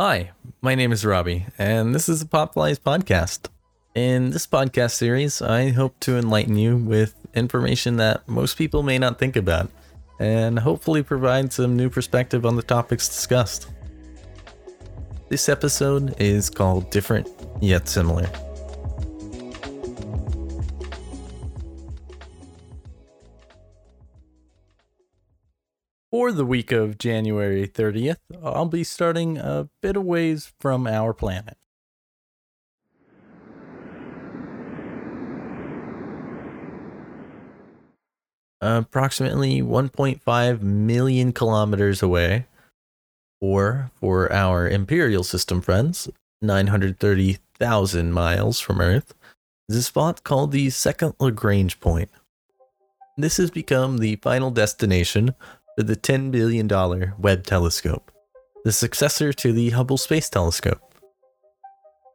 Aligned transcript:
Hi, 0.00 0.30
my 0.62 0.76
name 0.76 0.92
is 0.92 1.04
Robbie, 1.04 1.46
and 1.58 1.92
this 1.92 2.08
is 2.08 2.20
the 2.20 2.26
Popfly's 2.26 2.78
podcast. 2.78 3.48
In 3.96 4.30
this 4.30 4.46
podcast 4.46 4.92
series, 4.92 5.42
I 5.42 5.70
hope 5.70 5.98
to 6.02 6.16
enlighten 6.16 6.54
you 6.54 6.76
with 6.76 7.16
information 7.34 7.96
that 7.96 8.28
most 8.28 8.56
people 8.56 8.84
may 8.84 8.96
not 8.96 9.18
think 9.18 9.34
about, 9.34 9.68
and 10.20 10.60
hopefully 10.60 11.02
provide 11.02 11.52
some 11.52 11.76
new 11.76 11.90
perspective 11.90 12.46
on 12.46 12.54
the 12.54 12.62
topics 12.62 13.08
discussed. 13.08 13.66
This 15.30 15.48
episode 15.48 16.14
is 16.20 16.48
called 16.48 16.90
Different 16.90 17.28
Yet 17.60 17.88
Similar. 17.88 18.30
For 26.18 26.32
the 26.32 26.44
week 26.44 26.72
of 26.72 26.98
January 26.98 27.68
30th, 27.68 28.16
I'll 28.42 28.66
be 28.66 28.82
starting 28.82 29.38
a 29.38 29.68
bit 29.80 29.94
of 29.94 30.02
ways 30.02 30.52
from 30.58 30.84
our 30.88 31.14
planet. 31.14 31.56
Approximately 38.60 39.62
1.5 39.62 40.60
million 40.60 41.30
kilometers 41.30 42.02
away, 42.02 42.46
or 43.40 43.92
for 43.94 44.32
our 44.32 44.68
Imperial 44.68 45.22
System 45.22 45.60
friends, 45.60 46.10
930,000 46.42 48.12
miles 48.12 48.58
from 48.58 48.80
Earth, 48.80 49.14
is 49.68 49.76
a 49.76 49.82
spot 49.84 50.24
called 50.24 50.50
the 50.50 50.68
Second 50.70 51.14
Lagrange 51.20 51.78
Point. 51.78 52.10
This 53.16 53.36
has 53.36 53.52
become 53.52 53.98
the 53.98 54.16
final 54.16 54.50
destination 54.50 55.34
the 55.82 55.96
$10 55.96 56.30
billion 56.30 56.68
Webb 57.18 57.44
telescope, 57.44 58.10
the 58.64 58.72
successor 58.72 59.32
to 59.32 59.52
the 59.52 59.70
Hubble 59.70 59.96
Space 59.96 60.28
Telescope. 60.28 60.80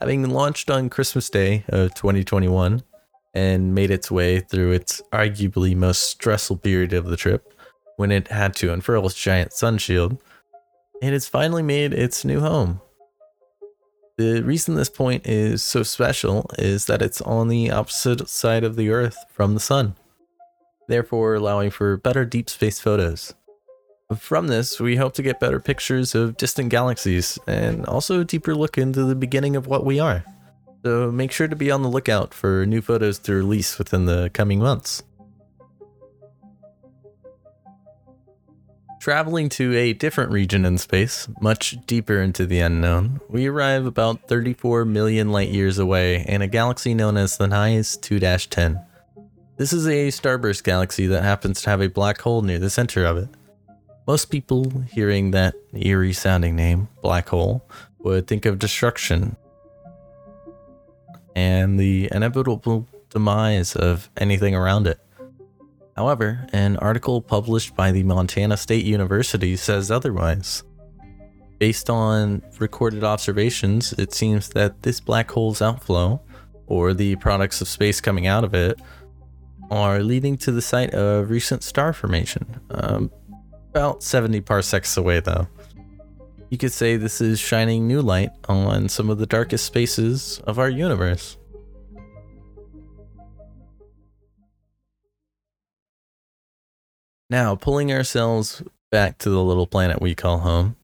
Having 0.00 0.30
launched 0.30 0.70
on 0.70 0.88
Christmas 0.88 1.28
Day 1.28 1.64
of 1.68 1.92
2021 1.94 2.82
and 3.34 3.74
made 3.74 3.90
its 3.90 4.10
way 4.10 4.40
through 4.40 4.72
its 4.72 5.02
arguably 5.12 5.74
most 5.74 6.04
stressful 6.04 6.58
period 6.58 6.92
of 6.92 7.06
the 7.06 7.16
trip, 7.16 7.52
when 7.96 8.12
it 8.12 8.28
had 8.28 8.54
to 8.56 8.72
unfurl 8.72 9.06
its 9.06 9.20
giant 9.20 9.52
sun 9.52 9.76
shield, 9.76 10.18
it 11.02 11.12
has 11.12 11.26
finally 11.26 11.62
made 11.62 11.92
its 11.92 12.24
new 12.24 12.40
home. 12.40 12.80
The 14.18 14.42
reason 14.42 14.74
this 14.74 14.88
point 14.88 15.26
is 15.26 15.64
so 15.64 15.82
special 15.82 16.48
is 16.58 16.86
that 16.86 17.02
it's 17.02 17.20
on 17.22 17.48
the 17.48 17.70
opposite 17.72 18.28
side 18.28 18.62
of 18.62 18.76
the 18.76 18.90
Earth 18.90 19.16
from 19.30 19.54
the 19.54 19.60
Sun, 19.60 19.96
therefore 20.86 21.34
allowing 21.34 21.70
for 21.70 21.96
better 21.96 22.24
deep 22.24 22.48
space 22.48 22.78
photos. 22.80 23.34
From 24.16 24.46
this, 24.46 24.80
we 24.80 24.96
hope 24.96 25.12
to 25.14 25.22
get 25.22 25.38
better 25.38 25.60
pictures 25.60 26.14
of 26.14 26.38
distant 26.38 26.70
galaxies 26.70 27.38
and 27.46 27.84
also 27.84 28.20
a 28.20 28.24
deeper 28.24 28.54
look 28.54 28.78
into 28.78 29.04
the 29.04 29.14
beginning 29.14 29.54
of 29.54 29.66
what 29.66 29.84
we 29.84 30.00
are. 30.00 30.24
So 30.82 31.12
make 31.12 31.30
sure 31.30 31.46
to 31.46 31.54
be 31.54 31.70
on 31.70 31.82
the 31.82 31.90
lookout 31.90 32.32
for 32.32 32.64
new 32.64 32.80
photos 32.80 33.18
to 33.20 33.34
release 33.34 33.76
within 33.76 34.06
the 34.06 34.30
coming 34.32 34.60
months. 34.60 35.02
Traveling 38.98 39.50
to 39.50 39.76
a 39.76 39.92
different 39.92 40.32
region 40.32 40.64
in 40.64 40.78
space, 40.78 41.28
much 41.42 41.76
deeper 41.84 42.22
into 42.22 42.46
the 42.46 42.60
unknown, 42.60 43.20
we 43.28 43.46
arrive 43.46 43.84
about 43.84 44.26
34 44.26 44.86
million 44.86 45.32
light 45.32 45.50
years 45.50 45.78
away 45.78 46.24
in 46.26 46.40
a 46.40 46.46
galaxy 46.46 46.94
known 46.94 47.18
as 47.18 47.36
the 47.36 47.46
Henize 47.46 48.00
2 48.00 48.18
10. 48.18 48.80
This 49.58 49.74
is 49.74 49.86
a 49.86 50.08
starburst 50.08 50.64
galaxy 50.64 51.06
that 51.08 51.24
happens 51.24 51.60
to 51.60 51.70
have 51.70 51.82
a 51.82 51.90
black 51.90 52.22
hole 52.22 52.40
near 52.40 52.58
the 52.58 52.70
center 52.70 53.04
of 53.04 53.18
it. 53.18 53.28
Most 54.08 54.30
people 54.30 54.70
hearing 54.90 55.32
that 55.32 55.54
eerie 55.74 56.14
sounding 56.14 56.56
name, 56.56 56.88
black 57.02 57.28
hole, 57.28 57.62
would 57.98 58.26
think 58.26 58.46
of 58.46 58.58
destruction 58.58 59.36
and 61.36 61.78
the 61.78 62.08
inevitable 62.10 62.88
demise 63.10 63.76
of 63.76 64.08
anything 64.16 64.54
around 64.54 64.86
it. 64.86 64.98
However, 65.94 66.46
an 66.54 66.78
article 66.78 67.20
published 67.20 67.76
by 67.76 67.92
the 67.92 68.02
Montana 68.02 68.56
State 68.56 68.86
University 68.86 69.56
says 69.56 69.90
otherwise. 69.90 70.62
Based 71.58 71.90
on 71.90 72.40
recorded 72.58 73.04
observations, 73.04 73.92
it 73.92 74.14
seems 74.14 74.48
that 74.50 74.84
this 74.84 75.00
black 75.00 75.30
hole's 75.30 75.60
outflow, 75.60 76.18
or 76.66 76.94
the 76.94 77.16
products 77.16 77.60
of 77.60 77.68
space 77.68 78.00
coming 78.00 78.26
out 78.26 78.44
of 78.44 78.54
it, 78.54 78.80
are 79.70 80.02
leading 80.02 80.38
to 80.38 80.50
the 80.50 80.62
site 80.62 80.94
of 80.94 81.28
recent 81.28 81.62
star 81.62 81.92
formation, 81.92 82.58
um, 82.70 83.10
about 83.78 84.02
70 84.02 84.40
parsecs 84.40 84.96
away, 84.96 85.20
though. 85.20 85.46
You 86.50 86.58
could 86.58 86.72
say 86.72 86.96
this 86.96 87.20
is 87.20 87.38
shining 87.38 87.86
new 87.86 88.02
light 88.02 88.30
on 88.48 88.88
some 88.88 89.08
of 89.08 89.18
the 89.18 89.26
darkest 89.26 89.66
spaces 89.66 90.40
of 90.48 90.58
our 90.58 90.68
universe. 90.68 91.36
Now, 97.30 97.54
pulling 97.54 97.92
ourselves 97.92 98.64
back 98.90 99.16
to 99.18 99.30
the 99.30 99.44
little 99.44 99.68
planet 99.68 100.02
we 100.02 100.16
call 100.16 100.38
home, 100.38 100.74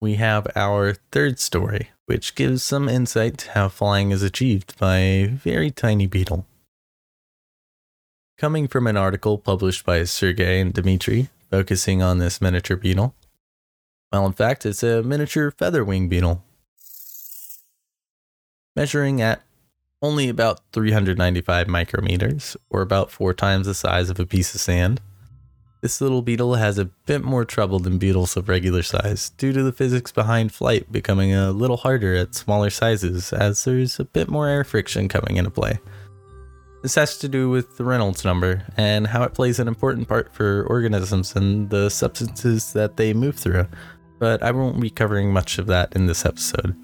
we 0.00 0.14
have 0.14 0.46
our 0.54 0.94
third 1.10 1.40
story, 1.40 1.90
which 2.06 2.36
gives 2.36 2.62
some 2.62 2.88
insight 2.88 3.38
to 3.38 3.50
how 3.50 3.68
flying 3.68 4.12
is 4.12 4.22
achieved 4.22 4.78
by 4.78 4.98
a 4.98 5.26
very 5.26 5.72
tiny 5.72 6.06
beetle 6.06 6.46
coming 8.40 8.66
from 8.66 8.86
an 8.86 8.96
article 8.96 9.36
published 9.36 9.84
by 9.84 10.02
Sergey 10.02 10.60
and 10.60 10.72
Dmitry 10.72 11.28
focusing 11.50 12.00
on 12.00 12.16
this 12.16 12.40
miniature 12.40 12.78
beetle. 12.78 13.14
Well, 14.10 14.24
in 14.24 14.32
fact, 14.32 14.64
it's 14.64 14.82
a 14.82 15.02
miniature 15.02 15.50
featherwing 15.50 16.08
beetle, 16.08 16.42
measuring 18.74 19.20
at 19.20 19.42
only 20.00 20.30
about 20.30 20.60
395 20.72 21.66
micrometers, 21.66 22.56
or 22.70 22.80
about 22.80 23.10
four 23.10 23.34
times 23.34 23.66
the 23.66 23.74
size 23.74 24.08
of 24.08 24.18
a 24.18 24.24
piece 24.24 24.54
of 24.54 24.60
sand. 24.62 25.02
This 25.82 26.00
little 26.00 26.22
beetle 26.22 26.54
has 26.54 26.78
a 26.78 26.86
bit 26.86 27.22
more 27.22 27.44
trouble 27.44 27.78
than 27.78 27.98
beetles 27.98 28.38
of 28.38 28.48
regular 28.48 28.82
size 28.82 29.30
due 29.36 29.52
to 29.52 29.62
the 29.62 29.72
physics 29.72 30.12
behind 30.12 30.52
flight 30.52 30.90
becoming 30.90 31.34
a 31.34 31.52
little 31.52 31.76
harder 31.76 32.14
at 32.14 32.34
smaller 32.34 32.70
sizes 32.70 33.34
as 33.34 33.62
there's 33.64 34.00
a 34.00 34.04
bit 34.04 34.30
more 34.30 34.48
air 34.48 34.64
friction 34.64 35.08
coming 35.08 35.36
into 35.36 35.50
play. 35.50 35.78
This 36.82 36.94
has 36.94 37.18
to 37.18 37.28
do 37.28 37.50
with 37.50 37.76
the 37.76 37.84
Reynolds 37.84 38.24
number 38.24 38.64
and 38.76 39.06
how 39.06 39.22
it 39.24 39.34
plays 39.34 39.58
an 39.58 39.68
important 39.68 40.08
part 40.08 40.32
for 40.32 40.64
organisms 40.66 41.36
and 41.36 41.68
the 41.68 41.90
substances 41.90 42.72
that 42.72 42.96
they 42.96 43.12
move 43.12 43.36
through, 43.36 43.66
but 44.18 44.42
I 44.42 44.50
won't 44.50 44.80
be 44.80 44.88
covering 44.88 45.30
much 45.30 45.58
of 45.58 45.66
that 45.66 45.94
in 45.94 46.06
this 46.06 46.24
episode. 46.24 46.74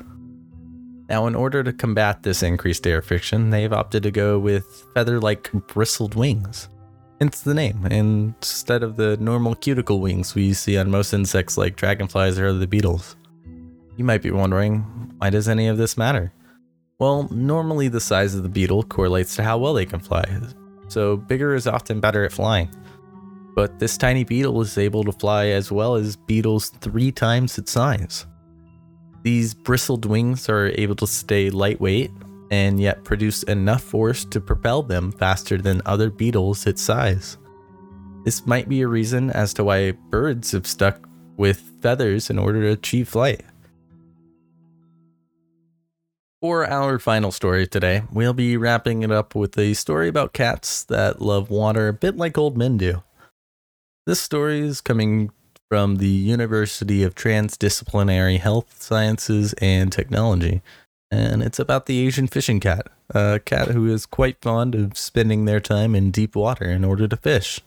Now, 1.09 1.27
in 1.27 1.35
order 1.35 1.63
to 1.63 1.73
combat 1.73 2.23
this 2.23 2.43
increased 2.43 2.87
air 2.87 3.01
friction, 3.01 3.49
they've 3.49 3.73
opted 3.73 4.03
to 4.03 4.11
go 4.11 4.39
with 4.39 4.85
feather 4.93 5.19
like 5.19 5.51
bristled 5.69 6.15
wings. 6.15 6.69
Hence 7.19 7.41
the 7.41 7.55
name, 7.55 7.87
instead 7.87 8.83
of 8.83 8.97
the 8.97 9.17
normal 9.17 9.55
cuticle 9.55 10.01
wings 10.01 10.35
we 10.35 10.53
see 10.53 10.77
on 10.77 10.91
most 10.91 11.15
insects 11.15 11.57
like 11.57 11.77
dragonflies 11.77 12.39
or 12.39 12.53
the 12.53 12.67
beetles. 12.67 13.17
You 13.97 14.05
might 14.05 14.21
be 14.21 14.31
wondering, 14.31 14.81
why 15.17 15.31
does 15.31 15.49
any 15.49 15.69
of 15.69 15.79
this 15.79 15.97
matter? 15.97 16.33
Well, 16.99 17.29
normally 17.31 17.89
the 17.89 18.01
size 18.01 18.35
of 18.35 18.43
the 18.43 18.49
beetle 18.49 18.83
correlates 18.83 19.37
to 19.37 19.43
how 19.43 19.59
well 19.59 19.75
they 19.75 19.85
can 19.85 20.01
fly, 20.01 20.25
so 20.89 21.19
bigger 21.19 21.55
is 21.55 21.67
often 21.67 22.01
better 22.01 22.25
at 22.25 22.33
flying. 22.33 22.71
But 23.55 23.79
this 23.79 23.99
tiny 23.99 24.25
beetle 24.25 24.63
is 24.63 24.79
able 24.79 25.05
to 25.05 25.13
fly 25.13 25.49
as 25.49 25.71
well 25.71 25.97
as 25.97 26.17
beetles 26.17 26.71
three 26.71 27.13
times 27.13 27.59
its 27.59 27.73
size. 27.73 28.25
These 29.23 29.53
bristled 29.53 30.07
wings 30.07 30.49
are 30.49 30.69
able 30.69 30.97
to 30.97 31.07
stay 31.07 31.51
lightweight 31.51 32.13
and 32.51 32.81
yet 32.81 33.05
produce 33.05 33.43
enough 33.43 33.83
force 33.83 34.25
to 34.27 34.41
propel 34.41 34.83
them 34.83 35.13
faster 35.13 35.59
than 35.59 35.83
other 35.85 36.09
beetles 36.09 36.67
its 36.67 36.81
size. 36.81 37.37
This 38.25 38.47
might 38.47 38.71
be 38.71 38.81
a 38.81 38.89
reason 38.89 39.31
as 39.31 39.53
to 39.55 39.65
why 39.65 39.91
birds 39.91 40.53
have 40.53 40.67
stuck 40.67 41.07
with 41.37 41.61
feathers 41.83 42.31
in 42.31 42.39
order 42.39 42.63
to 42.63 42.73
achieve 42.73 43.09
flight. 43.09 43.45
For 46.47 46.65
our 46.71 47.01
final 47.01 47.33
story 47.33 47.67
today, 47.67 48.05
we'll 48.13 48.33
be 48.33 48.57
wrapping 48.57 49.03
it 49.03 49.11
up 49.11 49.35
with 49.35 49.59
a 49.59 49.75
story 49.75 50.07
about 50.07 50.33
cats 50.33 50.85
that 50.85 51.21
love 51.21 51.51
water 51.51 51.89
a 51.89 51.93
bit 51.93 52.17
like 52.17 52.39
old 52.39 52.57
men 52.57 52.79
do. 52.79 53.03
This 54.07 54.21
story 54.21 54.61
is 54.61 54.81
coming 54.81 55.33
from 55.69 55.97
the 55.97 56.07
University 56.07 57.03
of 57.03 57.17
Transdisciplinary 57.17 58.39
Health 58.39 58.81
Sciences 58.81 59.55
and 59.55 59.91
Technology, 59.91 60.63
and 61.11 61.43
it's 61.43 61.59
about 61.59 61.87
the 61.87 62.07
Asian 62.07 62.29
fishing 62.29 62.61
cat, 62.61 62.87
a 63.11 63.41
cat 63.45 63.71
who 63.71 63.93
is 63.93 64.07
quite 64.07 64.41
fond 64.41 64.77
of 64.77 64.97
spending 64.97 65.47
their 65.47 65.59
time 65.59 65.97
in 65.97 66.13
deep 66.13 66.37
water 66.37 66.67
in 66.67 66.85
order 66.85 67.09
to 67.09 67.17
fish. 67.17 67.61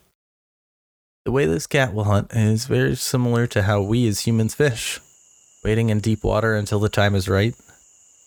The 1.25 1.33
way 1.33 1.45
this 1.45 1.67
cat 1.67 1.93
will 1.93 2.05
hunt 2.05 2.31
is 2.31 2.65
very 2.65 2.95
similar 2.95 3.45
to 3.47 3.63
how 3.63 3.81
we 3.81 4.07
as 4.07 4.21
humans 4.21 4.55
fish, 4.55 5.01
waiting 5.65 5.89
in 5.89 5.99
deep 5.99 6.23
water 6.23 6.55
until 6.55 6.79
the 6.79 6.87
time 6.87 7.13
is 7.13 7.27
right 7.27 7.53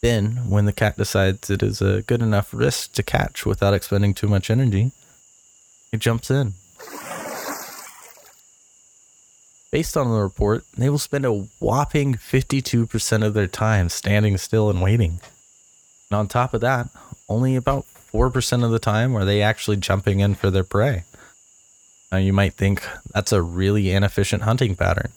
then, 0.03 0.49
when 0.49 0.65
the 0.65 0.73
cat 0.73 0.97
decides 0.97 1.49
it 1.49 1.63
is 1.63 1.81
a 1.81 2.03
good 2.03 2.21
enough 2.21 2.53
risk 2.53 2.93
to 2.95 3.05
catch 3.05 3.47
without 3.47 3.73
expending 3.73 4.15
too 4.15 4.27
much 4.27 4.51
energy, 4.51 4.91
it 5.93 6.01
jumps 6.01 6.29
in. 6.29 6.55
Based 9.71 9.97
on 9.97 10.11
the 10.11 10.21
report, 10.21 10.65
they 10.77 10.91
will 10.91 10.99
spend 10.99 11.25
a 11.25 11.47
whopping 11.61 12.15
52% 12.15 13.25
of 13.25 13.33
their 13.33 13.47
time 13.47 13.89
standing 13.89 14.37
still 14.37 14.69
and 14.69 14.83
waiting. 14.83 15.21
And 16.11 16.19
on 16.19 16.27
top 16.27 16.53
of 16.53 16.61
that, 16.61 16.89
only 17.29 17.55
about 17.55 17.87
4% 18.13 18.65
of 18.65 18.71
the 18.73 18.79
time 18.81 19.17
are 19.17 19.25
they 19.25 19.41
actually 19.41 19.79
jumping 19.79 20.21
in 20.21 20.35
for 20.35 20.51
their 20.51 20.65
prey. 20.65 21.05
Now, 22.11 22.19
you 22.19 22.33
might 22.33 22.55
think 22.55 22.83
that's 23.15 23.33
a 23.33 23.41
really 23.41 23.93
inefficient 23.93 24.43
hunting 24.43 24.75
pattern. 24.75 25.13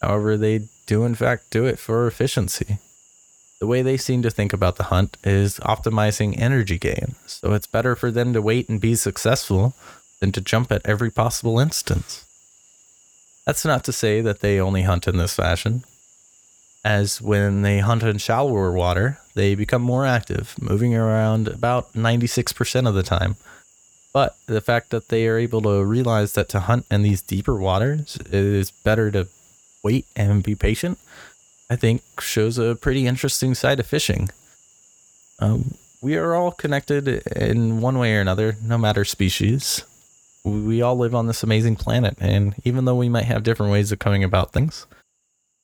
However, 0.00 0.36
they 0.36 0.68
do 0.86 1.04
in 1.04 1.14
fact 1.14 1.50
do 1.50 1.66
it 1.66 1.78
for 1.78 2.08
efficiency. 2.08 2.78
The 3.62 3.68
way 3.68 3.80
they 3.82 3.96
seem 3.96 4.22
to 4.22 4.30
think 4.30 4.52
about 4.52 4.74
the 4.74 4.90
hunt 4.90 5.16
is 5.22 5.60
optimizing 5.60 6.36
energy 6.36 6.78
gain, 6.78 7.14
so 7.28 7.52
it's 7.52 7.68
better 7.68 7.94
for 7.94 8.10
them 8.10 8.32
to 8.32 8.42
wait 8.42 8.68
and 8.68 8.80
be 8.80 8.96
successful 8.96 9.76
than 10.18 10.32
to 10.32 10.40
jump 10.40 10.72
at 10.72 10.84
every 10.84 11.12
possible 11.12 11.60
instance. 11.60 12.24
That's 13.46 13.64
not 13.64 13.84
to 13.84 13.92
say 13.92 14.20
that 14.20 14.40
they 14.40 14.58
only 14.58 14.82
hunt 14.82 15.06
in 15.06 15.16
this 15.16 15.36
fashion, 15.36 15.84
as 16.84 17.22
when 17.22 17.62
they 17.62 17.78
hunt 17.78 18.02
in 18.02 18.18
shallower 18.18 18.72
water, 18.72 19.20
they 19.34 19.54
become 19.54 19.82
more 19.82 20.04
active, 20.06 20.56
moving 20.60 20.96
around 20.96 21.46
about 21.46 21.92
96% 21.92 22.88
of 22.88 22.94
the 22.94 23.04
time. 23.04 23.36
But 24.12 24.36
the 24.46 24.60
fact 24.60 24.90
that 24.90 25.08
they 25.08 25.28
are 25.28 25.38
able 25.38 25.62
to 25.62 25.84
realize 25.84 26.32
that 26.32 26.48
to 26.48 26.58
hunt 26.58 26.84
in 26.90 27.02
these 27.02 27.22
deeper 27.22 27.54
waters 27.54 28.16
it 28.16 28.34
is 28.34 28.72
better 28.72 29.12
to 29.12 29.28
wait 29.84 30.06
and 30.16 30.42
be 30.42 30.56
patient, 30.56 30.98
I 31.72 31.76
think 31.76 32.02
shows 32.20 32.58
a 32.58 32.76
pretty 32.76 33.06
interesting 33.06 33.54
side 33.54 33.80
of 33.80 33.86
fishing. 33.86 34.28
Um, 35.38 35.72
we 36.02 36.16
are 36.16 36.34
all 36.34 36.50
connected 36.50 37.08
in 37.34 37.80
one 37.80 37.96
way 37.98 38.14
or 38.14 38.20
another, 38.20 38.58
no 38.62 38.76
matter 38.76 39.06
species. 39.06 39.82
We 40.44 40.82
all 40.82 40.98
live 40.98 41.14
on 41.14 41.28
this 41.28 41.42
amazing 41.42 41.76
planet, 41.76 42.18
and 42.20 42.54
even 42.62 42.84
though 42.84 42.96
we 42.96 43.08
might 43.08 43.24
have 43.24 43.42
different 43.42 43.72
ways 43.72 43.90
of 43.90 43.98
coming 43.98 44.22
about 44.22 44.52
things, 44.52 44.86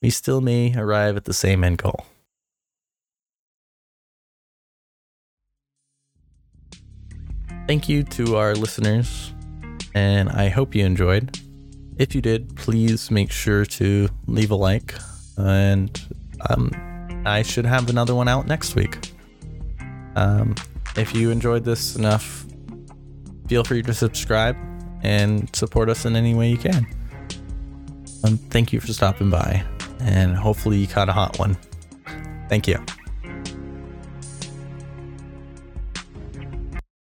we 0.01 0.09
still 0.09 0.41
may 0.41 0.75
arrive 0.75 1.19
at 1.19 1.27
the 1.27 1.35
same 1.35 1.63
end 1.63 1.77
goal. 1.77 2.07
Thank 7.67 7.87
you 7.87 8.03
to 8.03 8.37
our 8.37 8.55
listeners, 8.55 9.35
and 9.95 10.31
I 10.31 10.49
hope 10.49 10.75
you 10.75 10.87
enjoyed. 10.87 11.39
If 11.99 12.15
you 12.15 12.23
did, 12.23 12.57
please 12.57 13.11
make 13.11 13.31
sure 13.31 13.67
to 13.67 14.09
leave 14.27 14.51
a 14.51 14.55
like, 14.55 14.95
and 15.39 16.01
um, 16.51 16.71
I 17.25 17.43
should 17.43 17.67
have 17.67 17.89
another 17.89 18.15
one 18.15 18.29
out 18.29 18.47
next 18.47 18.75
week. 18.75 19.13
Um, 20.17 20.55
if 20.97 21.15
you 21.15 21.31
enjoyed 21.31 21.65
this 21.65 21.97
enough, 21.97 22.45
feel 23.47 23.65
free 23.65 23.83
to 23.83 23.95
subscribe 23.95 24.57
and 25.03 25.55
support 25.55 25.89
us 25.89 26.05
in 26.05 26.17
any 26.17 26.35
way 26.35 26.51
you 26.51 26.59
can. 26.59 26.87
And 28.25 28.41
thank 28.51 28.73
you 28.73 28.81
for 28.81 28.93
stopping 28.93 29.31
by, 29.31 29.65
and 30.01 30.35
hopefully 30.35 30.79
you 30.79 30.87
caught 30.87 31.09
a 31.09 31.13
hot 31.13 31.39
one. 31.39 31.57
Thank 32.49 32.67
you. 32.67 32.85